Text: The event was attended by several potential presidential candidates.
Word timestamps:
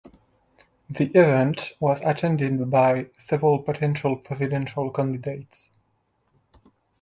The 0.89 1.11
event 1.15 1.73
was 1.79 2.01
attended 2.03 2.71
by 2.71 3.11
several 3.19 3.59
potential 3.59 4.15
presidential 4.15 4.89
candidates. 4.89 5.75